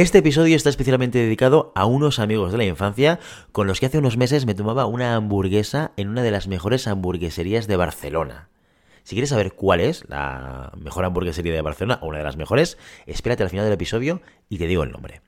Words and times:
Este 0.00 0.16
episodio 0.16 0.56
está 0.56 0.70
especialmente 0.70 1.18
dedicado 1.18 1.72
a 1.74 1.84
unos 1.84 2.20
amigos 2.20 2.52
de 2.52 2.56
la 2.56 2.64
infancia 2.64 3.20
con 3.52 3.66
los 3.66 3.80
que 3.80 3.84
hace 3.84 3.98
unos 3.98 4.16
meses 4.16 4.46
me 4.46 4.54
tomaba 4.54 4.86
una 4.86 5.14
hamburguesa 5.14 5.92
en 5.98 6.08
una 6.08 6.22
de 6.22 6.30
las 6.30 6.48
mejores 6.48 6.86
hamburgueserías 6.86 7.66
de 7.66 7.76
Barcelona. 7.76 8.48
Si 9.02 9.14
quieres 9.14 9.28
saber 9.28 9.52
cuál 9.52 9.80
es 9.80 10.08
la 10.08 10.72
mejor 10.78 11.04
hamburguesería 11.04 11.52
de 11.52 11.60
Barcelona 11.60 11.98
o 12.00 12.06
una 12.06 12.16
de 12.16 12.24
las 12.24 12.38
mejores, 12.38 12.78
espérate 13.04 13.42
al 13.42 13.50
final 13.50 13.66
del 13.66 13.74
episodio 13.74 14.22
y 14.48 14.56
te 14.56 14.66
digo 14.66 14.84
el 14.84 14.90
nombre. 14.90 15.20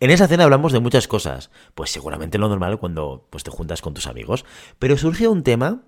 En 0.00 0.10
esa 0.10 0.26
cena 0.26 0.42
hablamos 0.42 0.72
de 0.72 0.80
muchas 0.80 1.06
cosas, 1.06 1.52
pues 1.76 1.92
seguramente 1.92 2.38
lo 2.38 2.48
normal 2.48 2.80
cuando 2.80 3.28
pues, 3.30 3.44
te 3.44 3.52
juntas 3.52 3.82
con 3.82 3.94
tus 3.94 4.08
amigos, 4.08 4.44
pero 4.80 4.96
surgió 4.96 5.30
un 5.30 5.44
tema 5.44 5.82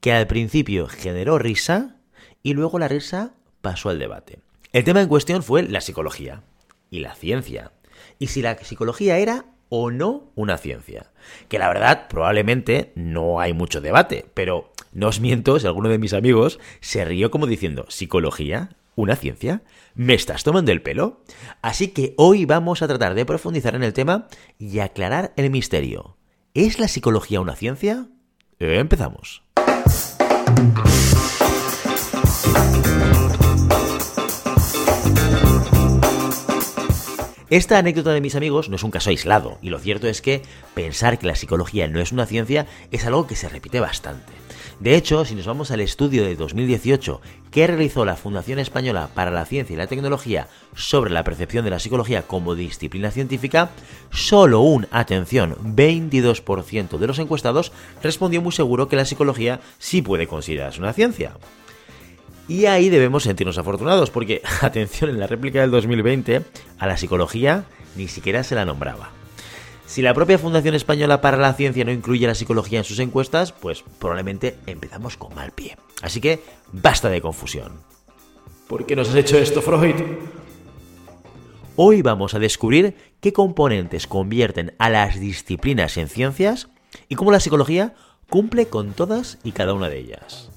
que 0.00 0.12
al 0.12 0.26
principio 0.26 0.88
generó 0.88 1.38
risa 1.38 1.94
y 2.42 2.54
luego 2.54 2.80
la 2.80 2.88
risa 2.88 3.34
pasó 3.60 3.88
al 3.88 4.00
debate. 4.00 4.40
El 4.72 4.82
tema 4.82 5.00
en 5.00 5.06
cuestión 5.06 5.44
fue 5.44 5.62
la 5.62 5.80
psicología 5.80 6.42
y 6.92 7.00
la 7.00 7.16
ciencia. 7.16 7.72
Y 8.20 8.28
si 8.28 8.42
la 8.42 8.56
psicología 8.58 9.18
era 9.18 9.46
o 9.70 9.90
no 9.90 10.30
una 10.36 10.58
ciencia. 10.58 11.10
Que 11.48 11.58
la 11.58 11.68
verdad, 11.68 12.06
probablemente 12.08 12.92
no 12.94 13.40
hay 13.40 13.54
mucho 13.54 13.80
debate, 13.80 14.26
pero 14.34 14.70
no 14.92 15.08
os 15.08 15.18
miento 15.18 15.58
si 15.58 15.66
alguno 15.66 15.88
de 15.88 15.98
mis 15.98 16.12
amigos 16.12 16.60
se 16.80 17.04
rió 17.04 17.30
como 17.30 17.46
diciendo, 17.46 17.86
¿psicología? 17.88 18.76
¿Una 18.94 19.16
ciencia? 19.16 19.62
¿Me 19.94 20.12
estás 20.12 20.44
tomando 20.44 20.70
el 20.70 20.82
pelo? 20.82 21.22
Así 21.62 21.88
que 21.88 22.12
hoy 22.18 22.44
vamos 22.44 22.82
a 22.82 22.88
tratar 22.88 23.14
de 23.14 23.24
profundizar 23.24 23.74
en 23.74 23.84
el 23.84 23.94
tema 23.94 24.28
y 24.58 24.80
aclarar 24.80 25.32
el 25.36 25.50
misterio. 25.50 26.18
¿Es 26.52 26.78
la 26.78 26.88
psicología 26.88 27.40
una 27.40 27.56
ciencia? 27.56 28.08
Empezamos. 28.58 29.42
Esta 37.52 37.76
anécdota 37.76 38.14
de 38.14 38.22
mis 38.22 38.34
amigos 38.34 38.70
no 38.70 38.76
es 38.76 38.82
un 38.82 38.90
caso 38.90 39.10
aislado, 39.10 39.58
y 39.60 39.68
lo 39.68 39.78
cierto 39.78 40.08
es 40.08 40.22
que 40.22 40.40
pensar 40.72 41.18
que 41.18 41.26
la 41.26 41.36
psicología 41.36 41.86
no 41.86 42.00
es 42.00 42.10
una 42.10 42.24
ciencia 42.24 42.66
es 42.90 43.04
algo 43.04 43.26
que 43.26 43.36
se 43.36 43.50
repite 43.50 43.78
bastante. 43.78 44.32
De 44.80 44.96
hecho, 44.96 45.26
si 45.26 45.34
nos 45.34 45.44
vamos 45.44 45.70
al 45.70 45.80
estudio 45.80 46.24
de 46.24 46.34
2018 46.34 47.20
que 47.50 47.66
realizó 47.66 48.06
la 48.06 48.16
Fundación 48.16 48.58
Española 48.58 49.10
para 49.14 49.30
la 49.30 49.44
Ciencia 49.44 49.74
y 49.74 49.76
la 49.76 49.86
Tecnología 49.86 50.48
sobre 50.74 51.10
la 51.10 51.24
percepción 51.24 51.62
de 51.66 51.70
la 51.72 51.78
psicología 51.78 52.22
como 52.22 52.54
disciplina 52.54 53.10
científica, 53.10 53.68
solo 54.10 54.60
un, 54.60 54.86
atención, 54.90 55.56
22% 55.62 56.96
de 56.96 57.06
los 57.06 57.18
encuestados 57.18 57.72
respondió 58.02 58.40
muy 58.40 58.52
seguro 58.52 58.88
que 58.88 58.96
la 58.96 59.04
psicología 59.04 59.60
sí 59.78 60.00
puede 60.00 60.26
considerarse 60.26 60.80
una 60.80 60.94
ciencia. 60.94 61.34
Y 62.48 62.66
ahí 62.66 62.90
debemos 62.90 63.22
sentirnos 63.22 63.58
afortunados, 63.58 64.10
porque, 64.10 64.42
atención, 64.60 65.10
en 65.10 65.20
la 65.20 65.26
réplica 65.26 65.60
del 65.60 65.70
2020, 65.70 66.42
a 66.78 66.86
la 66.86 66.96
psicología 66.96 67.64
ni 67.96 68.08
siquiera 68.08 68.42
se 68.42 68.54
la 68.54 68.64
nombraba. 68.64 69.10
Si 69.86 70.00
la 70.00 70.14
propia 70.14 70.38
Fundación 70.38 70.74
Española 70.74 71.20
para 71.20 71.36
la 71.36 71.52
Ciencia 71.52 71.84
no 71.84 71.92
incluye 71.92 72.26
la 72.26 72.34
psicología 72.34 72.78
en 72.78 72.84
sus 72.84 72.98
encuestas, 72.98 73.52
pues 73.52 73.84
probablemente 73.98 74.56
empezamos 74.66 75.18
con 75.18 75.34
mal 75.34 75.52
pie. 75.52 75.76
Así 76.00 76.20
que 76.20 76.42
basta 76.72 77.10
de 77.10 77.20
confusión. 77.20 77.80
¿Por 78.68 78.86
qué 78.86 78.96
nos 78.96 79.10
has 79.10 79.16
hecho 79.16 79.36
esto, 79.36 79.60
Freud? 79.60 79.96
Hoy 81.76 82.00
vamos 82.00 82.32
a 82.34 82.38
descubrir 82.38 82.96
qué 83.20 83.34
componentes 83.34 84.06
convierten 84.06 84.74
a 84.78 84.88
las 84.88 85.20
disciplinas 85.20 85.98
en 85.98 86.08
ciencias 86.08 86.68
y 87.08 87.14
cómo 87.14 87.30
la 87.30 87.40
psicología 87.40 87.94
cumple 88.30 88.66
con 88.66 88.92
todas 88.92 89.38
y 89.44 89.52
cada 89.52 89.74
una 89.74 89.90
de 89.90 89.98
ellas. 89.98 90.51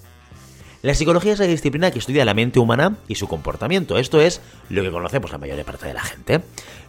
La 0.85 0.93
psicología 0.93 1.33
es 1.33 1.39
la 1.39 1.47
disciplina 1.47 1.89
que 1.89 1.97
estudia 1.97 2.25
la 2.25 2.35
mente 2.35 2.59
humana 2.59 2.95
y 3.07 3.15
su 3.15 3.27
comportamiento. 3.27 3.97
Esto 3.97 4.21
es 4.21 4.39
lo 4.69 4.83
que 4.83 4.91
conocemos 4.91 5.31
la 5.31 5.39
mayor 5.39 5.65
parte 5.65 5.87
de 5.87 5.95
la 5.95 6.03
gente. 6.03 6.41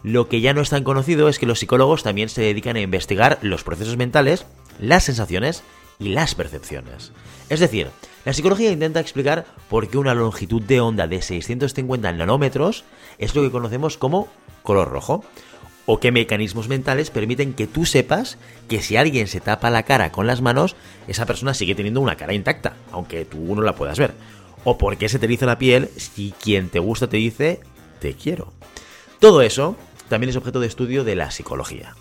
Lo 0.03 0.29
que 0.29 0.39
ya 0.39 0.53
no 0.53 0.61
es 0.61 0.69
tan 0.69 0.83
conocido 0.83 1.29
es 1.29 1.39
que 1.39 1.47
los 1.47 1.57
psicólogos 1.57 2.03
también 2.03 2.29
se 2.29 2.43
dedican 2.43 2.75
a 2.75 2.81
investigar 2.81 3.39
los 3.41 3.63
procesos 3.63 3.97
mentales, 3.97 4.45
las 4.79 5.05
sensaciones 5.05 5.63
y 5.97 6.09
las 6.09 6.35
percepciones. 6.35 7.11
Es 7.49 7.59
decir, 7.59 7.87
la 8.23 8.33
psicología 8.33 8.71
intenta 8.71 8.99
explicar 8.99 9.47
por 9.67 9.87
qué 9.87 9.97
una 9.97 10.13
longitud 10.13 10.61
de 10.61 10.79
onda 10.79 11.07
de 11.07 11.23
650 11.23 12.11
nanómetros 12.11 12.83
es 13.17 13.33
lo 13.33 13.41
que 13.41 13.49
conocemos 13.49 13.97
como 13.97 14.27
color 14.61 14.91
rojo 14.91 15.23
o 15.87 16.01
qué 16.01 16.11
mecanismos 16.11 16.67
mentales 16.67 17.09
permiten 17.09 17.53
que 17.53 17.65
tú 17.65 17.85
sepas 17.85 18.37
que 18.67 18.81
si 18.81 18.97
alguien 18.97 19.27
se 19.27 19.39
tapa 19.39 19.69
la 19.69 19.83
cara 19.83 20.11
con 20.11 20.27
las 20.27 20.41
manos, 20.41 20.75
esa 21.07 21.25
persona 21.25 21.53
sigue 21.53 21.75
teniendo 21.75 22.01
una 22.01 22.17
cara 22.17 22.33
intacta, 22.33 22.73
aunque 22.91 23.23
tú 23.23 23.55
no 23.55 23.61
la 23.61 23.73
puedas 23.73 23.97
ver. 23.97 24.13
O 24.65 24.77
por 24.77 24.97
qué 24.97 25.07
se 25.07 25.17
te 25.17 25.25
eriza 25.25 25.45
la 25.45 25.57
piel 25.57 25.89
si 25.95 26.33
quien 26.43 26.69
te 26.69 26.79
gusta 26.79 27.07
te 27.07 27.17
dice 27.17 27.61
te 27.99 28.13
quiero. 28.13 28.51
Todo 29.19 29.41
eso 29.41 29.77
también 30.09 30.29
es 30.29 30.35
objeto 30.35 30.59
de 30.59 30.67
estudio 30.67 31.05
de 31.05 31.15
la 31.15 31.31
psicología. 31.31 31.95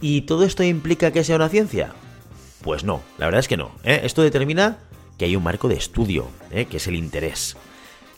¿Y 0.00 0.22
todo 0.22 0.44
esto 0.44 0.64
implica 0.64 1.12
que 1.12 1.22
sea 1.22 1.36
una 1.36 1.48
ciencia? 1.48 1.92
Pues 2.60 2.82
no, 2.82 3.02
la 3.18 3.26
verdad 3.26 3.38
es 3.38 3.48
que 3.48 3.56
no. 3.56 3.70
¿eh? 3.84 4.00
Esto 4.02 4.22
determina 4.22 4.78
que 5.16 5.26
hay 5.26 5.36
un 5.36 5.44
marco 5.44 5.68
de 5.68 5.76
estudio, 5.76 6.26
¿eh? 6.50 6.64
que 6.64 6.78
es 6.78 6.88
el 6.88 6.96
interés. 6.96 7.56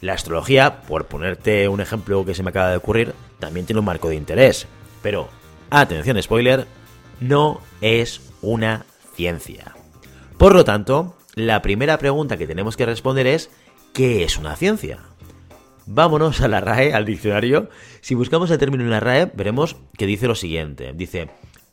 La 0.00 0.14
astrología, 0.14 0.80
por 0.80 1.06
ponerte 1.06 1.68
un 1.68 1.82
ejemplo 1.82 2.24
que 2.24 2.34
se 2.34 2.42
me 2.42 2.50
acaba 2.50 2.70
de 2.70 2.78
ocurrir, 2.78 3.14
también 3.38 3.66
tiene 3.66 3.80
un 3.80 3.86
marco 3.86 4.08
de 4.08 4.16
interés, 4.16 4.66
pero, 5.04 5.28
atención 5.68 6.20
spoiler, 6.22 6.66
no 7.20 7.60
es 7.82 8.22
una 8.40 8.86
ciencia. 9.14 9.76
Por 10.38 10.54
lo 10.54 10.64
tanto, 10.64 11.14
la 11.34 11.60
primera 11.60 11.98
pregunta 11.98 12.38
que 12.38 12.46
tenemos 12.46 12.74
que 12.78 12.86
responder 12.86 13.26
es, 13.26 13.50
¿qué 13.92 14.24
es 14.24 14.38
una 14.38 14.56
ciencia? 14.56 15.00
Vámonos 15.84 16.40
a 16.40 16.48
la 16.48 16.62
RAE, 16.62 16.94
al 16.94 17.04
diccionario. 17.04 17.68
Si 18.00 18.14
buscamos 18.14 18.50
el 18.50 18.56
término 18.56 18.82
en 18.82 18.88
la 18.88 19.00
RAE, 19.00 19.30
veremos 19.34 19.76
que 19.98 20.06
dice 20.06 20.26
lo 20.26 20.34
siguiente. 20.34 20.94
Dice, 20.94 21.28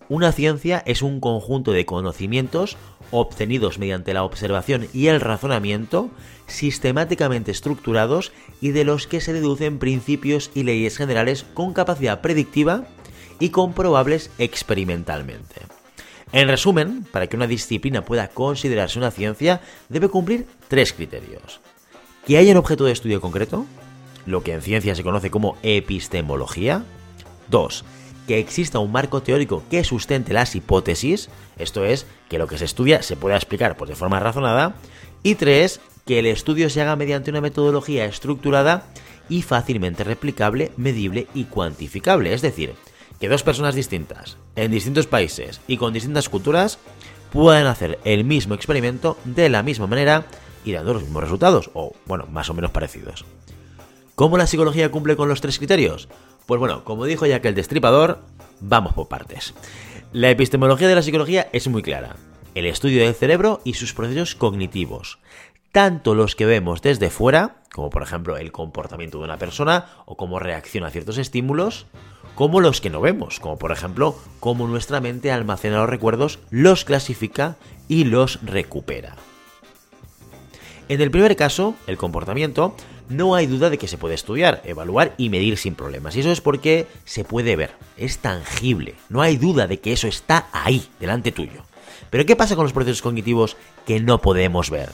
una 0.09 0.33
ciencia 0.33 0.83
es 0.85 1.01
un 1.01 1.21
conjunto 1.21 1.71
de 1.71 1.85
conocimientos 1.85 2.75
obtenidos 3.11 3.79
mediante 3.79 4.13
la 4.13 4.25
observación 4.25 4.87
y 4.93 5.07
el 5.07 5.21
razonamiento, 5.21 6.09
sistemáticamente 6.47 7.51
estructurados 7.51 8.33
y 8.59 8.71
de 8.71 8.83
los 8.83 9.07
que 9.07 9.21
se 9.21 9.31
deducen 9.31 9.79
principios 9.79 10.51
y 10.53 10.63
leyes 10.63 10.97
generales 10.97 11.45
con 11.53 11.71
capacidad 11.71 12.19
predictiva 12.19 12.87
y 13.41 13.49
comprobables 13.49 14.29
experimentalmente. 14.37 15.55
En 16.31 16.47
resumen, 16.47 17.05
para 17.11 17.27
que 17.27 17.35
una 17.35 17.47
disciplina 17.47 18.05
pueda 18.05 18.29
considerarse 18.29 18.99
una 18.99 19.11
ciencia, 19.11 19.59
debe 19.89 20.07
cumplir 20.07 20.47
tres 20.69 20.93
criterios. 20.93 21.59
Que 22.25 22.37
haya 22.37 22.51
un 22.51 22.57
objeto 22.57 22.85
de 22.85 22.93
estudio 22.93 23.19
concreto, 23.19 23.65
lo 24.25 24.43
que 24.43 24.53
en 24.53 24.61
ciencia 24.61 24.95
se 24.95 25.03
conoce 25.03 25.31
como 25.31 25.57
epistemología. 25.63 26.83
Dos, 27.49 27.83
que 28.27 28.39
exista 28.39 28.79
un 28.79 28.91
marco 28.91 29.23
teórico 29.23 29.63
que 29.69 29.83
sustente 29.83 30.31
las 30.31 30.55
hipótesis, 30.55 31.29
esto 31.57 31.83
es, 31.83 32.05
que 32.29 32.37
lo 32.37 32.47
que 32.47 32.59
se 32.59 32.65
estudia 32.65 33.01
se 33.01 33.17
pueda 33.17 33.35
explicar 33.35 33.75
pues, 33.75 33.89
de 33.89 33.95
forma 33.95 34.19
razonada. 34.19 34.75
Y 35.23 35.35
tres, 35.35 35.81
que 36.05 36.19
el 36.19 36.27
estudio 36.27 36.69
se 36.69 36.81
haga 36.81 36.95
mediante 36.95 37.31
una 37.31 37.41
metodología 37.41 38.05
estructurada 38.05 38.85
y 39.27 39.41
fácilmente 39.41 40.03
replicable, 40.03 40.71
medible 40.77 41.27
y 41.33 41.45
cuantificable, 41.45 42.33
es 42.33 42.41
decir, 42.41 42.73
que 43.21 43.29
dos 43.29 43.43
personas 43.43 43.75
distintas, 43.75 44.37
en 44.55 44.71
distintos 44.71 45.05
países 45.05 45.61
y 45.67 45.77
con 45.77 45.93
distintas 45.93 46.27
culturas, 46.27 46.79
puedan 47.31 47.67
hacer 47.67 47.99
el 48.03 48.23
mismo 48.23 48.55
experimento 48.55 49.15
de 49.25 49.47
la 49.47 49.61
misma 49.61 49.85
manera 49.85 50.25
y 50.65 50.71
dando 50.71 50.95
los 50.95 51.03
mismos 51.03 51.23
resultados, 51.23 51.69
o 51.75 51.93
bueno, 52.07 52.25
más 52.25 52.49
o 52.49 52.55
menos 52.55 52.71
parecidos. 52.71 53.23
¿Cómo 54.15 54.39
la 54.39 54.47
psicología 54.47 54.89
cumple 54.89 55.15
con 55.15 55.29
los 55.29 55.39
tres 55.39 55.59
criterios? 55.59 56.09
Pues 56.47 56.59
bueno, 56.59 56.83
como 56.83 57.05
dijo 57.05 57.27
ya 57.27 57.41
que 57.41 57.47
el 57.47 57.55
destripador, 57.55 58.23
vamos 58.59 58.93
por 58.93 59.07
partes. 59.07 59.53
La 60.11 60.31
epistemología 60.31 60.87
de 60.87 60.95
la 60.95 61.03
psicología 61.03 61.47
es 61.53 61.67
muy 61.67 61.83
clara. 61.83 62.15
El 62.55 62.65
estudio 62.65 63.03
del 63.05 63.13
cerebro 63.13 63.61
y 63.63 63.75
sus 63.75 63.93
procesos 63.93 64.33
cognitivos. 64.33 65.19
Tanto 65.71 66.15
los 66.15 66.35
que 66.35 66.47
vemos 66.47 66.81
desde 66.81 67.11
fuera, 67.11 67.61
como 67.71 67.91
por 67.91 68.01
ejemplo 68.01 68.35
el 68.35 68.51
comportamiento 68.51 69.19
de 69.19 69.25
una 69.25 69.37
persona 69.37 69.85
o 70.05 70.17
cómo 70.17 70.39
reacciona 70.39 70.87
a 70.87 70.91
ciertos 70.91 71.17
estímulos, 71.17 71.85
como 72.35 72.61
los 72.61 72.81
que 72.81 72.89
no 72.89 73.01
vemos, 73.01 73.39
como 73.39 73.57
por 73.57 73.71
ejemplo 73.71 74.15
cómo 74.39 74.67
nuestra 74.67 75.01
mente 75.01 75.31
almacena 75.31 75.77
los 75.77 75.89
recuerdos, 75.89 76.39
los 76.49 76.85
clasifica 76.85 77.57
y 77.87 78.05
los 78.05 78.39
recupera. 78.43 79.15
En 80.89 81.01
el 81.01 81.11
primer 81.11 81.35
caso, 81.35 81.75
el 81.87 81.97
comportamiento, 81.97 82.75
no 83.07 83.35
hay 83.35 83.45
duda 83.45 83.69
de 83.69 83.77
que 83.77 83.87
se 83.87 83.97
puede 83.97 84.15
estudiar, 84.15 84.61
evaluar 84.65 85.13
y 85.17 85.29
medir 85.29 85.57
sin 85.57 85.75
problemas. 85.75 86.15
Y 86.15 86.21
eso 86.21 86.31
es 86.31 86.41
porque 86.41 86.87
se 87.05 87.23
puede 87.23 87.55
ver, 87.55 87.71
es 87.97 88.17
tangible, 88.17 88.95
no 89.09 89.21
hay 89.21 89.37
duda 89.37 89.67
de 89.67 89.79
que 89.79 89.93
eso 89.93 90.07
está 90.07 90.47
ahí, 90.51 90.87
delante 90.99 91.31
tuyo. 91.31 91.63
Pero 92.09 92.25
¿qué 92.25 92.35
pasa 92.35 92.55
con 92.55 92.65
los 92.65 92.73
procesos 92.73 93.01
cognitivos 93.01 93.57
que 93.85 93.99
no 93.99 94.21
podemos 94.21 94.69
ver? 94.69 94.89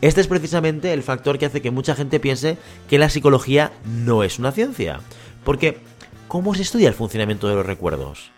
Este 0.00 0.20
es 0.20 0.26
precisamente 0.26 0.92
el 0.92 1.02
factor 1.02 1.38
que 1.38 1.46
hace 1.46 1.62
que 1.62 1.70
mucha 1.70 1.94
gente 1.94 2.20
piense 2.20 2.58
que 2.88 2.98
la 2.98 3.08
psicología 3.08 3.72
no 3.84 4.22
es 4.22 4.38
una 4.38 4.52
ciencia. 4.52 5.00
Porque 5.44 5.78
¿Cómo 6.28 6.56
se 6.56 6.62
estudia 6.62 6.88
el 6.88 6.94
funcionamiento 6.94 7.46
de 7.46 7.54
los 7.54 7.64
recuerdos? 7.64 8.32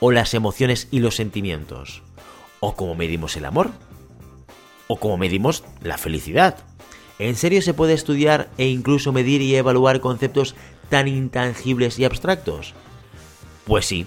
¿O 0.00 0.12
las 0.12 0.32
emociones 0.32 0.88
y 0.90 1.00
los 1.00 1.14
sentimientos? 1.14 2.02
¿O 2.60 2.74
cómo 2.74 2.94
medimos 2.94 3.36
el 3.36 3.44
amor? 3.44 3.70
¿O 4.88 4.96
cómo 4.96 5.18
medimos 5.18 5.62
la 5.82 5.98
felicidad? 5.98 6.56
¿En 7.18 7.36
serio 7.36 7.60
se 7.60 7.74
puede 7.74 7.92
estudiar 7.92 8.48
e 8.56 8.66
incluso 8.66 9.12
medir 9.12 9.42
y 9.42 9.54
evaluar 9.54 10.00
conceptos 10.00 10.54
tan 10.88 11.06
intangibles 11.06 11.98
y 11.98 12.06
abstractos? 12.06 12.72
Pues 13.66 13.84
sí, 13.84 14.06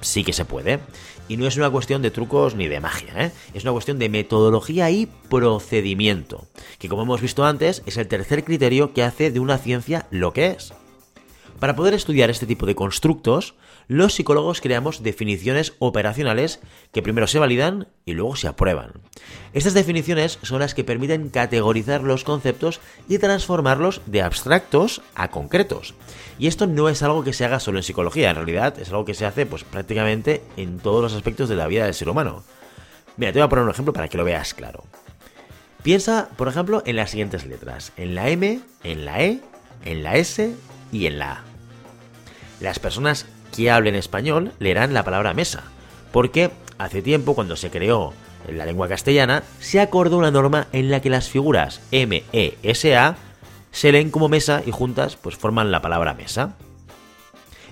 sí 0.00 0.24
que 0.24 0.32
se 0.32 0.46
puede. 0.46 0.78
Y 1.28 1.36
no 1.36 1.46
es 1.46 1.58
una 1.58 1.68
cuestión 1.68 2.00
de 2.00 2.10
trucos 2.10 2.54
ni 2.54 2.68
de 2.68 2.80
magia, 2.80 3.26
¿eh? 3.26 3.32
es 3.52 3.64
una 3.64 3.72
cuestión 3.72 3.98
de 3.98 4.08
metodología 4.08 4.90
y 4.90 5.06
procedimiento, 5.28 6.46
que 6.78 6.88
como 6.88 7.02
hemos 7.02 7.20
visto 7.20 7.44
antes 7.44 7.82
es 7.84 7.98
el 7.98 8.08
tercer 8.08 8.44
criterio 8.44 8.94
que 8.94 9.02
hace 9.02 9.30
de 9.30 9.40
una 9.40 9.58
ciencia 9.58 10.06
lo 10.10 10.32
que 10.32 10.46
es. 10.46 10.72
Para 11.58 11.74
poder 11.74 11.94
estudiar 11.94 12.28
este 12.28 12.46
tipo 12.46 12.66
de 12.66 12.74
constructos, 12.74 13.54
los 13.88 14.14
psicólogos 14.14 14.60
creamos 14.60 15.02
definiciones 15.02 15.74
operacionales 15.78 16.60
que 16.92 17.02
primero 17.02 17.26
se 17.26 17.38
validan 17.38 17.88
y 18.04 18.12
luego 18.12 18.36
se 18.36 18.48
aprueban. 18.48 18.92
Estas 19.54 19.74
definiciones 19.74 20.38
son 20.42 20.60
las 20.60 20.74
que 20.74 20.84
permiten 20.84 21.30
categorizar 21.30 22.02
los 22.02 22.24
conceptos 22.24 22.80
y 23.08 23.18
transformarlos 23.18 24.02
de 24.06 24.22
abstractos 24.22 25.02
a 25.14 25.28
concretos. 25.28 25.94
Y 26.38 26.46
esto 26.46 26.66
no 26.66 26.88
es 26.88 27.02
algo 27.02 27.24
que 27.24 27.32
se 27.32 27.44
haga 27.44 27.60
solo 27.60 27.78
en 27.78 27.84
psicología, 27.84 28.30
en 28.30 28.36
realidad 28.36 28.78
es 28.78 28.90
algo 28.90 29.04
que 29.04 29.14
se 29.14 29.24
hace 29.24 29.46
pues 29.46 29.64
prácticamente 29.64 30.42
en 30.56 30.78
todos 30.78 31.02
los 31.02 31.14
aspectos 31.14 31.48
de 31.48 31.56
la 31.56 31.68
vida 31.68 31.84
del 31.84 31.94
ser 31.94 32.08
humano. 32.08 32.44
Mira, 33.16 33.32
te 33.32 33.38
voy 33.38 33.46
a 33.46 33.48
poner 33.48 33.64
un 33.64 33.70
ejemplo 33.70 33.94
para 33.94 34.08
que 34.08 34.18
lo 34.18 34.24
veas 34.24 34.52
claro. 34.52 34.84
Piensa, 35.82 36.28
por 36.36 36.48
ejemplo, 36.48 36.82
en 36.84 36.96
las 36.96 37.10
siguientes 37.10 37.46
letras, 37.46 37.92
en 37.96 38.14
la 38.14 38.28
M, 38.28 38.60
en 38.82 39.04
la 39.04 39.22
E, 39.22 39.40
en 39.84 40.02
la 40.02 40.16
S 40.16 40.54
y 40.92 41.06
en 41.06 41.18
la 41.18 41.32
A. 41.32 41.44
Las 42.60 42.78
personas 42.78 43.26
que 43.54 43.70
hablen 43.70 43.94
español 43.94 44.52
leerán 44.58 44.94
la 44.94 45.04
palabra 45.04 45.34
mesa, 45.34 45.64
porque 46.12 46.50
hace 46.78 47.02
tiempo, 47.02 47.34
cuando 47.34 47.56
se 47.56 47.70
creó 47.70 48.12
la 48.48 48.66
lengua 48.66 48.88
castellana, 48.88 49.42
se 49.60 49.80
acordó 49.80 50.18
una 50.18 50.30
norma 50.30 50.68
en 50.72 50.90
la 50.90 51.00
que 51.00 51.10
las 51.10 51.28
figuras 51.28 51.80
M, 51.90 52.22
E, 52.32 52.56
S, 52.62 52.96
A 52.96 53.16
se 53.70 53.92
leen 53.92 54.10
como 54.10 54.28
mesa 54.28 54.62
y 54.64 54.70
juntas 54.70 55.16
pues 55.16 55.36
forman 55.36 55.70
la 55.70 55.82
palabra 55.82 56.14
mesa. 56.14 56.54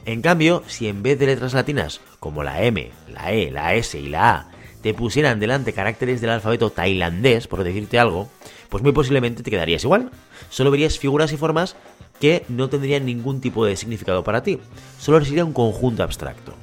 En 0.04 0.20
cambio, 0.20 0.62
si 0.66 0.88
en 0.88 1.02
vez 1.02 1.18
de 1.18 1.26
letras 1.26 1.54
latinas 1.54 2.00
como 2.20 2.42
la 2.42 2.62
M, 2.62 2.90
la 3.08 3.32
E, 3.32 3.50
la 3.50 3.74
S 3.74 3.98
y 3.98 4.08
la 4.08 4.34
A 4.34 4.50
te 4.82 4.92
pusieran 4.92 5.40
delante 5.40 5.72
caracteres 5.72 6.20
del 6.20 6.28
alfabeto 6.28 6.68
tailandés, 6.68 7.46
por 7.46 7.64
decirte 7.64 7.98
algo, 7.98 8.28
pues 8.68 8.82
muy 8.82 8.92
posiblemente 8.92 9.42
te 9.42 9.50
quedarías 9.50 9.82
igual. 9.84 10.10
Solo 10.50 10.70
verías 10.70 10.98
figuras 10.98 11.32
y 11.32 11.38
formas 11.38 11.74
que 12.20 12.44
no 12.48 12.68
tendrían 12.68 13.06
ningún 13.06 13.40
tipo 13.40 13.64
de 13.64 13.76
significado 13.76 14.24
para 14.24 14.42
ti, 14.42 14.58
solo 14.98 15.24
sería 15.24 15.44
un 15.44 15.52
conjunto 15.52 16.02
abstracto. 16.02 16.54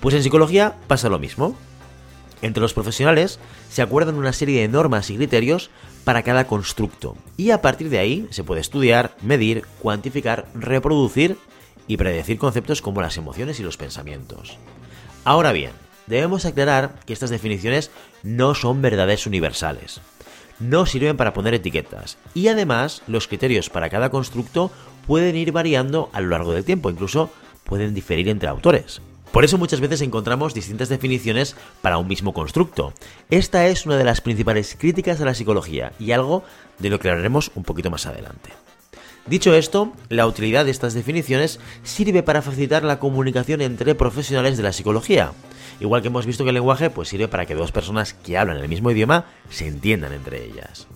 Pues 0.00 0.14
en 0.14 0.22
psicología 0.22 0.76
pasa 0.86 1.08
lo 1.08 1.18
mismo. 1.18 1.54
Entre 2.42 2.62
los 2.62 2.72
profesionales 2.72 3.38
se 3.68 3.82
acuerdan 3.82 4.14
una 4.14 4.32
serie 4.32 4.62
de 4.62 4.68
normas 4.68 5.10
y 5.10 5.16
criterios 5.16 5.70
para 6.04 6.22
cada 6.22 6.46
constructo, 6.46 7.16
y 7.36 7.50
a 7.50 7.60
partir 7.60 7.90
de 7.90 7.98
ahí 7.98 8.26
se 8.30 8.44
puede 8.44 8.62
estudiar, 8.62 9.14
medir, 9.20 9.64
cuantificar, 9.80 10.46
reproducir 10.54 11.36
y 11.86 11.98
predecir 11.98 12.38
conceptos 12.38 12.80
como 12.80 13.02
las 13.02 13.18
emociones 13.18 13.60
y 13.60 13.62
los 13.62 13.76
pensamientos. 13.76 14.56
Ahora 15.24 15.52
bien, 15.52 15.72
debemos 16.06 16.46
aclarar 16.46 16.94
que 17.04 17.12
estas 17.12 17.28
definiciones 17.28 17.90
no 18.22 18.54
son 18.54 18.80
verdades 18.80 19.26
universales 19.26 20.00
no 20.60 20.86
sirven 20.86 21.16
para 21.16 21.32
poner 21.32 21.54
etiquetas. 21.54 22.18
Y 22.34 22.48
además, 22.48 23.02
los 23.06 23.26
criterios 23.26 23.70
para 23.70 23.90
cada 23.90 24.10
constructo 24.10 24.70
pueden 25.06 25.36
ir 25.36 25.52
variando 25.52 26.10
a 26.12 26.20
lo 26.20 26.28
largo 26.28 26.52
del 26.52 26.64
tiempo, 26.64 26.90
incluso 26.90 27.30
pueden 27.64 27.94
diferir 27.94 28.28
entre 28.28 28.48
autores. 28.48 29.00
Por 29.32 29.44
eso 29.44 29.58
muchas 29.58 29.80
veces 29.80 30.00
encontramos 30.00 30.54
distintas 30.54 30.88
definiciones 30.88 31.54
para 31.82 31.98
un 31.98 32.08
mismo 32.08 32.34
constructo. 32.34 32.92
Esta 33.30 33.66
es 33.68 33.86
una 33.86 33.96
de 33.96 34.04
las 34.04 34.20
principales 34.20 34.76
críticas 34.78 35.20
a 35.20 35.24
la 35.24 35.34
psicología 35.34 35.92
y 36.00 36.10
algo 36.10 36.42
de 36.78 36.90
lo 36.90 36.98
que 36.98 37.10
hablaremos 37.10 37.52
un 37.54 37.62
poquito 37.62 37.90
más 37.90 38.06
adelante. 38.06 38.50
Dicho 39.26 39.54
esto, 39.54 39.92
la 40.08 40.26
utilidad 40.26 40.64
de 40.64 40.70
estas 40.70 40.94
definiciones 40.94 41.60
sirve 41.82 42.22
para 42.22 42.42
facilitar 42.42 42.82
la 42.82 42.98
comunicación 42.98 43.60
entre 43.60 43.94
profesionales 43.94 44.56
de 44.56 44.62
la 44.62 44.72
psicología. 44.72 45.32
Igual 45.78 46.02
que 46.02 46.08
hemos 46.08 46.26
visto 46.26 46.44
que 46.44 46.50
el 46.50 46.54
lenguaje 46.54 46.90
pues 46.90 47.08
sirve 47.08 47.28
para 47.28 47.46
que 47.46 47.54
dos 47.54 47.72
personas 47.72 48.14
que 48.14 48.36
hablan 48.36 48.56
el 48.56 48.68
mismo 48.68 48.90
idioma 48.90 49.26
se 49.48 49.66
entiendan 49.66 50.12
entre 50.12 50.44
ellas. 50.44 50.86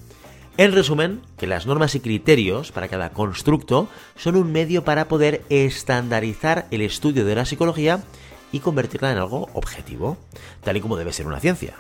En 0.57 0.73
resumen, 0.73 1.21
que 1.37 1.49
las 1.49 1.67
normas 1.67 1.95
y 1.97 2.01
criterios 2.01 2.71
para 2.71 2.89
cada 2.89 3.11
constructo 3.11 3.89
son 4.17 4.37
un 4.37 4.53
medio 4.53 4.85
para 4.85 5.09
poder 5.09 5.43
estandarizar 5.49 6.67
el 6.71 6.81
estudio 6.81 7.25
de 7.25 7.35
la 7.35 7.45
psicología 7.45 8.05
y 8.53 8.61
convertirla 8.61 9.11
en 9.11 9.19
algo 9.19 9.49
objetivo, 9.55 10.17
tal 10.63 10.77
y 10.77 10.81
como 10.81 10.97
debe 10.97 11.13
ser 11.13 11.27
una 11.27 11.41
ciencia. 11.41 11.75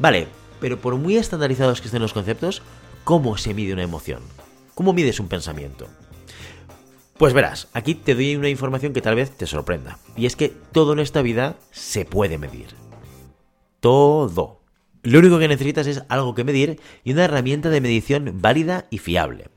Vale, 0.00 0.26
pero 0.60 0.80
por 0.80 0.96
muy 0.96 1.16
estandarizados 1.16 1.80
que 1.80 1.86
estén 1.86 2.02
los 2.02 2.12
conceptos, 2.12 2.62
¿cómo 3.04 3.36
se 3.36 3.54
mide 3.54 3.72
una 3.72 3.84
emoción? 3.84 4.20
¿Cómo 4.78 4.92
mides 4.92 5.18
un 5.18 5.26
pensamiento? 5.26 5.88
Pues 7.16 7.34
verás, 7.34 7.66
aquí 7.72 7.96
te 7.96 8.14
doy 8.14 8.36
una 8.36 8.48
información 8.48 8.92
que 8.92 9.00
tal 9.00 9.16
vez 9.16 9.36
te 9.36 9.44
sorprenda. 9.44 9.98
Y 10.16 10.26
es 10.26 10.36
que 10.36 10.50
todo 10.70 10.92
en 10.92 11.00
esta 11.00 11.20
vida 11.20 11.56
se 11.72 12.04
puede 12.04 12.38
medir. 12.38 12.68
Todo. 13.80 14.60
Lo 15.02 15.18
único 15.18 15.40
que 15.40 15.48
necesitas 15.48 15.88
es 15.88 16.04
algo 16.08 16.36
que 16.36 16.44
medir 16.44 16.78
y 17.02 17.10
una 17.10 17.24
herramienta 17.24 17.70
de 17.70 17.80
medición 17.80 18.40
válida 18.40 18.86
y 18.88 18.98
fiable. 18.98 19.48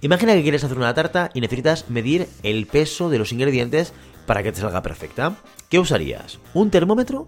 Imagina 0.00 0.34
que 0.34 0.42
quieres 0.44 0.62
hacer 0.62 0.78
una 0.78 0.94
tarta 0.94 1.32
y 1.34 1.40
necesitas 1.40 1.90
medir 1.90 2.28
el 2.44 2.66
peso 2.68 3.10
de 3.10 3.18
los 3.18 3.32
ingredientes 3.32 3.92
para 4.26 4.44
que 4.44 4.52
te 4.52 4.60
salga 4.60 4.80
perfecta. 4.80 5.38
¿Qué 5.70 5.80
usarías? 5.80 6.38
¿Un 6.54 6.70
termómetro? 6.70 7.26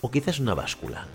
¿O 0.00 0.10
quizás 0.10 0.40
una 0.40 0.54
báscula? 0.54 1.06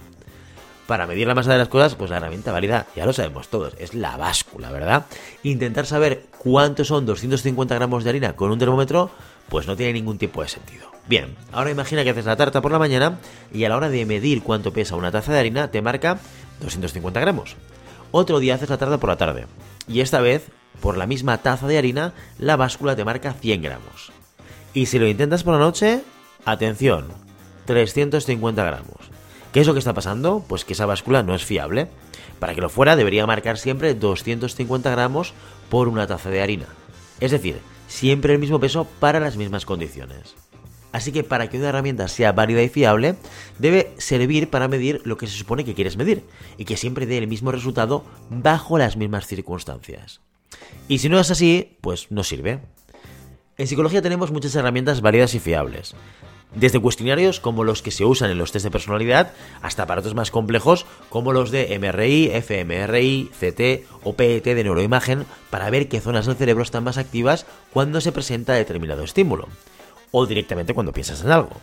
Para 0.88 1.06
medir 1.06 1.28
la 1.28 1.36
masa 1.36 1.52
de 1.52 1.58
las 1.58 1.68
cosas, 1.68 1.96
pues 1.96 2.10
la 2.10 2.18
herramienta 2.18 2.54
válida, 2.54 2.88
ya 2.96 3.06
lo 3.06 3.12
sabemos 3.12 3.50
todos, 3.50 3.74
es 3.78 3.94
la 3.94 4.16
báscula, 4.16 4.72
¿verdad? 4.72 5.06
Intentar 5.44 5.86
saber 5.86 6.24
cuántos 6.38 6.88
son 6.88 7.06
250 7.06 7.76
gramos 7.76 8.06
de 8.06 8.10
harina 8.10 8.38
con 8.38 8.52
un 8.52 8.58
termómetro, 8.58 9.12
pues 9.50 9.68
no 9.68 9.76
tiene 9.76 9.94
ningún 9.94 10.18
tipo 10.18 10.42
de 10.42 10.48
sentido. 10.48 10.90
Bien, 11.08 11.36
ahora 11.52 11.72
imagina 11.72 12.06
que 12.06 12.12
haces 12.12 12.26
la 12.26 12.38
tarta 12.38 12.62
por 12.62 12.72
la 12.72 12.80
mañana 12.80 13.20
y 13.54 13.66
a 13.66 13.70
la 13.70 13.76
hora 13.76 13.90
de 13.90 14.06
medir 14.06 14.44
cuánto 14.44 14.72
pesa 14.72 14.96
una 14.96 15.12
taza 15.12 15.34
de 15.34 15.40
harina 15.40 15.72
te 15.72 15.82
marca 15.82 16.20
250 16.62 17.20
gramos. 17.20 17.58
Otro 18.12 18.40
día 18.40 18.56
haces 18.56 18.70
la 18.70 18.78
tarta 18.78 18.98
por 18.98 19.10
la 19.10 19.18
tarde 19.18 19.46
y 19.90 20.00
esta 20.00 20.22
vez, 20.22 20.48
por 20.82 20.98
la 20.98 21.06
misma 21.06 21.38
taza 21.40 21.68
de 21.68 21.78
harina, 21.78 22.14
la 22.40 22.56
báscula 22.56 22.96
te 22.96 23.04
marca 23.04 23.34
100 23.34 23.62
gramos. 23.62 24.12
Y 24.74 24.86
si 24.86 25.00
lo 25.00 25.08
intentas 25.08 25.44
por 25.44 25.54
la 25.54 25.60
noche, 25.60 26.02
atención, 26.46 27.08
350 27.66 28.64
gramos. 28.64 29.07
¿Qué 29.52 29.62
es 29.62 29.68
lo 29.68 29.74
que 29.74 29.80
está 29.80 29.94
pasando? 29.94 30.44
Pues 30.48 30.66
que 30.66 30.74
esa 30.74 30.86
báscula 30.86 31.24
no 31.24 31.34
es 31.34 31.46
fiable. 31.46 31.88
Para 32.40 32.54
que 32.54 32.62
lo 32.62 32.70
fuera 32.70 32.96
debería 32.96 33.26
marcar 33.26 33.58
siempre 33.58 33.96
250 33.96 34.92
gramos 34.92 35.34
por 35.70 35.88
una 35.88 36.08
taza 36.08 36.30
de 36.30 36.42
harina. 36.42 36.68
Es 37.20 37.32
decir, 37.32 37.60
siempre 37.88 38.34
el 38.34 38.40
mismo 38.40 38.60
peso 38.60 38.88
para 39.00 39.20
las 39.20 39.38
mismas 39.38 39.66
condiciones. 39.66 40.36
Así 40.92 41.12
que 41.12 41.24
para 41.24 41.50
que 41.50 41.58
una 41.58 41.70
herramienta 41.70 42.08
sea 42.08 42.32
válida 42.32 42.64
y 42.64 42.70
fiable, 42.70 43.16
debe 43.60 43.94
servir 43.98 44.50
para 44.50 44.68
medir 44.68 45.02
lo 45.04 45.18
que 45.18 45.28
se 45.28 45.38
supone 45.38 45.66
que 45.66 45.76
quieres 45.76 45.98
medir 45.98 46.24
y 46.58 46.66
que 46.66 46.78
siempre 46.78 47.06
dé 47.06 47.18
el 47.18 47.28
mismo 47.28 47.52
resultado 47.52 48.04
bajo 48.30 48.78
las 48.78 48.96
mismas 48.98 49.28
circunstancias. 49.28 50.22
Y 50.88 51.00
si 51.00 51.10
no 51.10 51.20
es 51.20 51.30
así, 51.30 51.78
pues 51.82 52.10
no 52.10 52.24
sirve. 52.24 52.60
En 53.58 53.68
psicología 53.68 54.02
tenemos 54.02 54.32
muchas 54.32 54.56
herramientas 54.56 55.02
válidas 55.02 55.34
y 55.36 55.40
fiables. 55.40 55.94
Desde 56.56 56.80
cuestionarios 56.80 57.40
como 57.40 57.64
los 57.64 57.82
que 57.82 57.92
se 57.92 58.06
usan 58.06 58.32
en 58.32 58.38
los 58.38 58.52
test 58.52 58.64
de 58.64 58.72
personalidad 58.72 59.34
hasta 59.62 59.84
aparatos 59.84 60.16
más 60.16 60.32
complejos 60.32 60.86
como 61.10 61.34
los 61.34 61.52
de 61.52 61.78
MRI, 61.78 62.32
fMRI, 62.42 63.30
CT 63.38 63.86
o 64.04 64.14
PET 64.14 64.44
de 64.44 64.64
neuroimagen 64.64 65.26
para 65.50 65.70
ver 65.70 65.90
qué 65.90 66.00
zonas 66.00 66.26
del 66.26 66.38
cerebro 66.38 66.64
están 66.64 66.84
más 66.84 66.98
activas 66.98 67.46
cuando 67.74 68.02
se 68.02 68.12
presenta 68.12 68.54
determinado 68.54 69.04
estímulo 69.04 69.50
o 70.12 70.26
directamente 70.26 70.74
cuando 70.74 70.94
piensas 70.94 71.22
en 71.22 71.32
algo. 71.32 71.58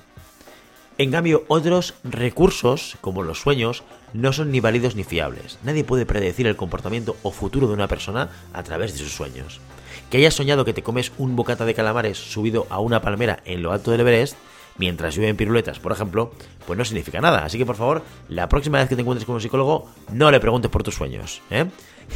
En 0.97 1.11
cambio, 1.11 1.45
otros 1.49 1.95
recursos, 2.05 2.97
como 3.01 3.25
los 3.25 3.41
sueños, 3.41 3.83
no 4.13 4.33
son 4.33 4.53
ni 4.53 4.61
válidos 4.61 4.95
ni 4.95 5.03
fiables. 5.03 5.59
Nadie 5.65 5.83
puede 5.83 6.07
predecir 6.07 6.47
el 6.47 6.55
comportamiento 6.55 7.17
o 7.25 7.33
futuro 7.33 7.67
de 7.67 7.75
una 7.75 7.89
persona 7.89 8.29
a 8.53 8.63
través 8.63 8.93
de 8.93 9.01
sus 9.01 9.13
sueños. 9.13 9.61
Que 10.09 10.19
hayas 10.19 10.35
soñado 10.35 10.65
que 10.65 10.73
te 10.73 10.85
comes 10.85 11.11
un 11.19 11.35
bocata 11.35 11.65
de 11.65 11.75
calamares 11.75 12.19
subido 12.19 12.69
a 12.71 12.79
una 12.79 13.03
palmera 13.03 13.41
en 13.45 13.63
lo 13.63 13.73
alto 13.73 13.91
del 13.91 14.03
Everest 14.03 14.37
mientras 14.77 15.15
llueven 15.15 15.37
piruletas, 15.37 15.79
por 15.79 15.93
ejemplo, 15.93 16.33
pues 16.67 16.79
no 16.79 16.85
significa 16.85 17.21
nada. 17.21 17.45
Así 17.45 17.59
que 17.59 17.67
por 17.67 17.77
favor, 17.77 18.03
la 18.29 18.49
próxima 18.49 18.79
vez 18.79 18.89
que 18.89 18.97
te 18.97 19.03
encuentres 19.03 19.27
con 19.27 19.37
un 19.37 19.41
psicólogo, 19.41 19.89
no 20.13 20.31
le 20.31 20.41
preguntes 20.41 20.71
por 20.71 20.83
tus 20.83 20.95
sueños. 20.95 21.43
¿eh? 21.51 21.67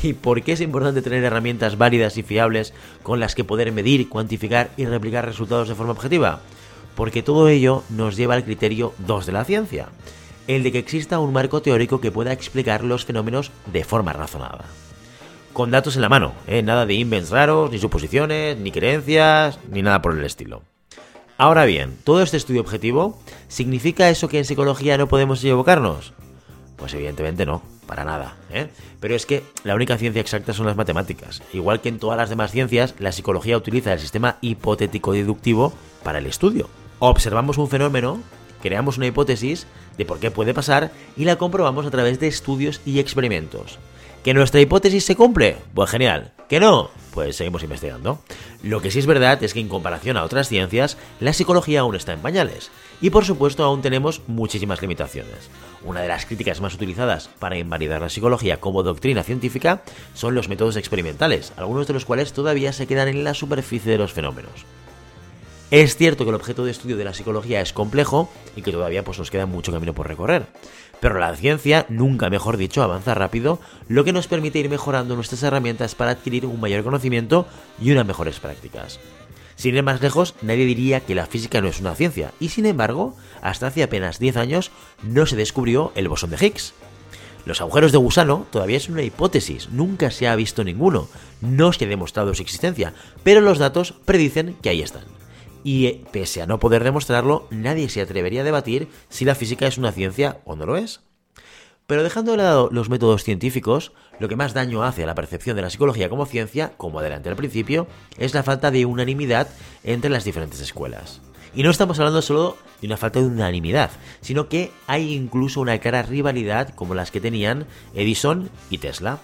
¿Y 0.03 0.15
por 0.15 0.43
qué 0.43 0.53
es 0.53 0.61
importante 0.61 1.03
tener 1.03 1.25
herramientas 1.25 1.79
válidas 1.79 2.17
y 2.17 2.23
fiables 2.23 2.75
con 3.03 3.21
las 3.21 3.35
que 3.35 3.45
poder 3.45 3.73
medir, 3.73 4.09
cuantificar 4.09 4.71
y 4.77 4.87
replicar 4.87 5.25
resultados 5.25 5.69
de 5.69 5.75
forma 5.75 5.93
objetiva? 5.93 6.41
Porque 6.95 7.23
todo 7.23 7.49
ello 7.49 7.85
nos 7.91 8.17
lleva 8.17 8.35
al 8.35 8.45
criterio 8.45 8.93
2 9.07 9.27
de 9.27 9.33
la 9.33 9.45
ciencia, 9.45 9.89
el 10.47 10.63
de 10.63 10.73
que 10.73 10.79
exista 10.79 11.21
un 11.21 11.33
marco 11.33 11.63
teórico 11.63 12.01
que 12.01 12.11
pueda 12.11 12.33
explicar 12.33 12.83
los 12.83 13.05
fenómenos 13.05 13.53
de 13.73 13.85
forma 13.85 14.13
razonada. 14.13 14.65
Con 15.53 15.71
datos 15.71 15.97
en 15.97 16.03
la 16.03 16.09
mano, 16.09 16.35
¿eh? 16.47 16.63
nada 16.63 16.87
de 16.87 16.95
invents 16.95 17.31
raros, 17.31 17.71
ni 17.71 17.79
suposiciones, 17.79 18.57
ni 18.59 18.71
creencias, 18.71 19.59
ni 19.71 19.83
nada 19.83 20.03
por 20.03 20.17
el 20.17 20.25
estilo. 20.25 20.63
Ahora 21.41 21.67
bien, 21.67 21.97
todo 22.03 22.21
este 22.21 22.37
estudio 22.37 22.61
objetivo, 22.61 23.17
¿significa 23.47 24.11
eso 24.11 24.29
que 24.29 24.39
en 24.39 24.45
psicología 24.45 24.99
no 24.99 25.07
podemos 25.07 25.39
equivocarnos? 25.39 26.13
Pues 26.75 26.93
evidentemente 26.95 27.47
no, 27.47 27.63
para 27.87 28.05
nada. 28.05 28.35
¿eh? 28.51 28.67
Pero 28.99 29.15
es 29.15 29.25
que 29.25 29.45
la 29.63 29.77
única 29.77 29.97
ciencia 29.97 30.21
exacta 30.21 30.53
son 30.53 30.67
las 30.67 30.75
matemáticas. 30.75 31.41
Igual 31.53 31.81
que 31.81 31.91
en 31.91 32.01
todas 32.01 32.19
las 32.19 32.29
demás 32.29 32.51
ciencias, 32.51 32.97
la 32.99 33.13
psicología 33.13 33.57
utiliza 33.57 33.93
el 33.93 34.01
sistema 34.01 34.39
hipotético-deductivo 34.41 35.73
para 36.03 36.19
el 36.19 36.27
estudio. 36.27 36.69
Observamos 36.99 37.57
un 37.57 37.69
fenómeno, 37.69 38.21
creamos 38.61 38.97
una 38.97 39.07
hipótesis 39.07 39.69
de 39.97 40.05
por 40.05 40.19
qué 40.19 40.33
puede 40.33 40.55
pasar 40.55 40.91
y 41.17 41.25
la 41.25 41.37
comprobamos 41.37 41.87
a 41.87 41.93
través 41.93 42.19
de 42.19 42.27
estudios 42.27 42.81
y 42.85 42.99
experimentos. 42.99 43.79
¿Que 44.25 44.35
nuestra 44.35 44.61
hipótesis 44.61 45.05
se 45.05 45.15
cumple? 45.15 45.57
Pues 45.73 45.89
genial. 45.89 46.33
¿Que 46.49 46.59
no? 46.59 46.91
Pues 47.13 47.37
seguimos 47.37 47.63
investigando. 47.63 48.21
Lo 48.63 48.81
que 48.81 48.91
sí 48.91 48.99
es 48.99 49.07
verdad 49.07 49.43
es 49.43 49.55
que 49.55 49.61
en 49.61 49.69
comparación 49.69 50.17
a 50.17 50.25
otras 50.25 50.49
ciencias, 50.49 50.97
la 51.21 51.33
psicología 51.33 51.81
aún 51.81 51.97
está 51.97 52.13
en 52.13 52.21
pañales. 52.21 52.71
Y 53.01 53.11
por 53.11 53.25
supuesto 53.25 53.65
aún 53.65 53.83
tenemos 53.83 54.23
muchísimas 54.27 54.83
limitaciones. 54.83 55.51
Una 55.85 56.01
de 56.01 56.09
las 56.09 56.27
críticas 56.27 56.61
más 56.61 56.75
utilizadas 56.75 57.29
para 57.39 57.57
invalidar 57.57 58.01
la 58.01 58.09
psicología 58.09 58.61
como 58.61 58.83
doctrina 58.83 59.23
científica 59.23 59.83
son 60.15 60.35
los 60.35 60.49
métodos 60.49 60.77
experimentales, 60.77 61.53
algunos 61.57 61.87
de 61.87 61.95
los 61.95 62.05
cuales 62.05 62.33
todavía 62.33 62.73
se 62.73 62.87
quedan 62.87 63.09
en 63.09 63.25
la 63.25 63.35
superficie 63.35 63.93
de 63.93 63.99
los 63.99 64.13
fenómenos. 64.13 64.67
Es 65.71 65.97
cierto 65.97 66.25
que 66.25 66.31
el 66.31 66.37
objeto 66.37 66.65
de 66.65 66.71
estudio 66.71 66.97
de 66.97 67.05
la 67.05 67.13
psicología 67.13 67.61
es 67.61 67.75
complejo 67.75 68.31
y 68.57 68.63
que 68.63 68.73
todavía 68.73 69.05
pues, 69.05 69.19
nos 69.19 69.31
queda 69.31 69.45
mucho 69.45 69.71
camino 69.71 69.93
por 69.93 70.09
recorrer. 70.09 70.47
Pero 71.01 71.19
la 71.19 71.35
ciencia, 71.37 71.87
nunca 71.89 72.29
mejor 72.31 72.57
dicho, 72.57 72.83
avanza 72.83 73.15
rápido, 73.15 73.61
lo 73.89 74.05
que 74.05 74.13
nos 74.13 74.27
permite 74.27 74.59
ir 74.59 74.69
mejorando 74.69 75.15
nuestras 75.15 75.43
herramientas 75.43 75.95
para 75.95 76.13
adquirir 76.13 76.47
un 76.47 76.61
mayor 76.61 76.83
conocimiento 76.83 77.47
y 77.81 77.93
unas 77.93 78.07
mejores 78.07 78.41
prácticas. 78.41 78.99
Sin 79.55 79.77
ir 79.77 79.83
más 79.83 80.01
lejos, 80.01 80.35
nadie 80.43 80.65
diría 80.65 81.01
que 81.01 81.15
la 81.15 81.27
física 81.27 81.61
no 81.61 81.69
es 81.69 81.81
una 81.81 81.95
ciencia, 81.95 82.33
y 82.41 82.49
sin 82.49 82.67
embargo, 82.67 83.17
hasta 83.43 83.69
hace 83.69 83.83
apenas 83.83 84.19
10 84.19 84.37
años 84.37 84.71
no 85.03 85.27
se 85.27 85.37
descubrió 85.37 85.93
el 85.95 86.09
bosón 86.09 86.31
de 86.31 86.37
Higgs. 86.45 86.75
Los 87.45 87.61
agujeros 87.61 87.93
de 87.93 87.99
gusano 87.99 88.47
todavía 88.51 88.77
es 88.77 88.89
una 88.89 89.03
hipótesis, 89.03 89.71
nunca 89.71 90.11
se 90.11 90.29
ha 90.29 90.37
visto 90.37 90.65
ninguno, 90.65 91.09
no 91.41 91.73
se 91.73 91.85
ha 91.85 91.89
demostrado 91.89 92.35
su 92.35 92.43
existencia, 92.43 92.93
pero 93.23 93.41
los 93.41 93.59
datos 93.59 93.95
predicen 94.05 94.57
que 94.61 94.69
ahí 94.69 94.83
están 94.83 95.18
y 95.69 95.85
eh, 95.85 96.03
pese 96.13 96.41
a 96.41 96.47
no 96.47 96.59
poder 96.59 96.83
demostrarlo, 96.83 97.47
nadie 97.51 97.91
se 97.91 98.01
atrevería 98.01 98.41
a 98.41 98.45
debatir 98.45 98.89
si 99.11 99.27
la 99.27 99.35
física 99.35 99.67
es 99.67 99.77
una 99.77 99.93
ciencia 99.93 100.39
o 100.47 100.57
no 100.57 100.65
lo 100.65 100.79
es. 100.79 101.03
Pero 101.87 102.03
dejando 102.03 102.31
de 102.31 102.39
lado 102.39 102.71
los 102.73 102.89
métodos 102.89 103.23
científicos, 103.23 103.93
lo 104.19 104.31
que 104.31 104.37
más 104.37 104.55
daño 104.55 104.83
hace 104.83 105.03
a 105.03 105.07
la 105.07 105.15
percepción 105.15 105.57
de 105.57 105.63
la 105.63 105.69
psicología 105.69 106.09
como 106.09 106.25
ciencia, 106.25 106.73
como 106.79 107.01
adelante 107.01 107.29
al 107.29 107.37
principio, 107.37 107.87
es 108.17 108.33
la 108.33 108.43
falta 108.43 108.71
de 108.71 108.87
unanimidad 108.87 109.47
entre 109.85 110.09
las 110.09 110.25
diferentes 110.25 110.61
escuelas. 110.61 111.21
Y 111.55 111.63
no 111.63 111.71
estamos 111.71 111.99
hablando 111.99 112.23
solo 112.23 112.57
de 112.81 112.87
una 112.87 112.97
falta 112.97 113.21
de 113.21 113.27
unanimidad, 113.27 113.91
sino 114.23 114.49
que 114.49 114.71
hay 114.87 115.13
incluso 115.13 115.61
una 115.61 115.77
clara 115.81 116.01
rivalidad 116.01 116.75
como 116.75 116.95
las 116.95 117.11
que 117.11 117.21
tenían 117.21 117.67
Edison 117.95 118.49
y 118.71 118.79
Tesla. 118.79 119.19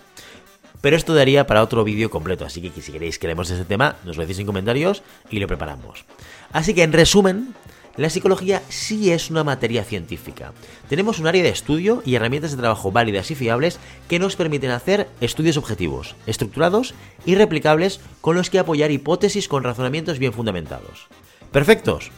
Pero 0.85 0.99
esto 0.99 1.15
daría 1.15 1.47
para 1.47 1.63
otro 1.63 1.83
vídeo 1.83 2.11
completo, 2.11 2.45
así 2.45 2.61
que 2.61 2.83
si 2.83 2.93
queréis 2.93 3.19
que 3.19 3.27
leemos 3.27 3.49
ese 3.49 3.65
tema, 3.65 3.97
nos 4.05 4.19
lo 4.19 4.23
decís 4.25 4.39
en 4.39 4.45
comentarios 4.45 5.03
y 5.31 5.39
lo 5.39 5.47
preparamos. 5.47 6.05
Así 6.53 6.75
que 6.75 6.83
en 6.83 6.93
resumen, 6.93 7.55
la 7.97 8.11
psicología 8.11 8.61
sí 8.69 9.11
es 9.11 9.31
una 9.31 9.45
materia 9.45 9.83
científica. 9.83 10.53
Tenemos 10.91 11.21
un 11.21 11.27
área 11.27 11.43
de 11.43 11.49
estudio 11.49 12.03
y 12.05 12.17
herramientas 12.17 12.51
de 12.51 12.59
trabajo 12.59 12.93
válidas 12.93 13.31
y 13.31 13.35
fiables 13.35 13.81
que 14.09 14.19
nos 14.19 14.37
permiten 14.37 14.73
hacer 14.73 15.09
estudios 15.23 15.57
objetivos, 15.57 16.17
estructurados 16.27 16.93
y 17.25 17.35
replicables 17.35 18.01
con 18.21 18.37
los 18.37 18.51
que 18.51 18.59
apoyar 18.59 18.91
hipótesis 18.91 19.49
con 19.49 19.65
razonamientos 19.65 20.19
bien 20.19 20.35
fundamentados. 20.35 21.07
¿Perfectos? 21.51 22.11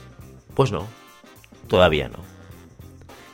Pues 0.55 0.73
no, 0.73 0.89
todavía 1.69 2.09
no. 2.09 2.36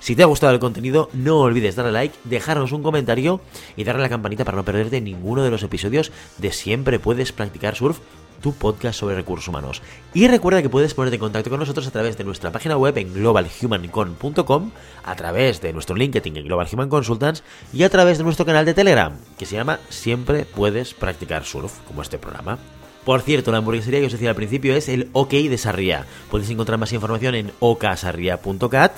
Si 0.02 0.16
te 0.16 0.24
ha 0.24 0.26
gustado 0.26 0.52
el 0.52 0.58
contenido, 0.58 1.10
no 1.12 1.38
olvides 1.38 1.76
darle 1.76 1.92
like, 1.92 2.18
dejarnos 2.24 2.72
un 2.72 2.82
comentario 2.82 3.40
y 3.76 3.84
darle 3.84 4.00
a 4.00 4.06
la 4.06 4.08
campanita 4.08 4.44
para 4.44 4.56
no 4.56 4.64
perderte 4.64 5.00
ninguno 5.00 5.44
de 5.44 5.50
los 5.52 5.62
episodios 5.62 6.10
de 6.38 6.50
Siempre 6.50 6.98
puedes 6.98 7.30
practicar 7.30 7.76
surf 7.76 8.00
tu 8.40 8.52
podcast 8.52 8.98
sobre 8.98 9.14
recursos 9.14 9.46
humanos. 9.46 9.80
Y 10.12 10.26
recuerda 10.26 10.60
que 10.60 10.68
puedes 10.68 10.92
ponerte 10.94 11.14
en 11.14 11.20
contacto 11.20 11.50
con 11.50 11.60
nosotros 11.60 11.86
a 11.86 11.92
través 11.92 12.18
de 12.18 12.24
nuestra 12.24 12.50
página 12.50 12.76
web 12.76 12.98
en 12.98 13.14
globalhumancon.com, 13.14 14.72
a 15.04 15.14
través 15.14 15.60
de 15.60 15.72
nuestro 15.72 15.94
LinkedIn 15.94 16.36
en 16.36 16.46
Global 16.46 16.66
Human 16.72 16.88
Consultants 16.88 17.44
y 17.72 17.84
a 17.84 17.88
través 17.88 18.18
de 18.18 18.24
nuestro 18.24 18.44
canal 18.44 18.64
de 18.64 18.74
Telegram, 18.74 19.16
que 19.38 19.46
se 19.46 19.54
llama 19.54 19.78
Siempre 19.88 20.46
puedes 20.46 20.94
practicar 20.94 21.44
surf, 21.44 21.78
como 21.86 22.02
este 22.02 22.18
programa. 22.18 22.58
Por 23.04 23.22
cierto, 23.22 23.50
la 23.50 23.58
hamburguesería 23.58 24.00
que 24.00 24.06
os 24.06 24.12
decía 24.12 24.30
al 24.30 24.36
principio 24.36 24.76
es 24.76 24.88
el 24.88 25.08
OK 25.12 25.32
de 25.32 25.58
Sarriá. 25.58 26.06
Podéis 26.30 26.50
encontrar 26.50 26.78
más 26.78 26.92
información 26.92 27.34
en 27.34 27.52
okasarria.cat 27.58 28.92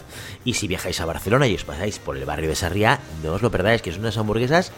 y 0.44 0.54
si 0.54 0.68
viajáis 0.68 1.00
a 1.00 1.06
Barcelona 1.06 1.46
y 1.46 1.54
os 1.54 1.64
pasáis 1.64 1.98
por 1.98 2.16
el 2.16 2.26
barrio 2.26 2.48
de 2.48 2.54
Sarriá, 2.54 3.00
no 3.22 3.32
os 3.32 3.42
lo 3.42 3.50
perdáis, 3.50 3.80
que 3.80 3.92
son 3.92 4.00
unas 4.00 4.18
hamburguesas 4.18 4.72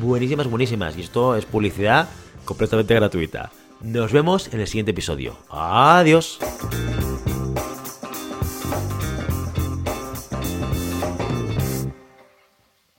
buenísimas, 0.00 0.46
buenísimas. 0.48 0.96
Y 0.96 1.02
esto 1.02 1.36
es 1.36 1.44
publicidad 1.44 2.08
completamente 2.44 2.94
gratuita. 2.94 3.50
Nos 3.82 4.12
vemos 4.12 4.52
en 4.52 4.60
el 4.60 4.66
siguiente 4.66 4.92
episodio. 4.92 5.36
Adiós. 5.48 6.38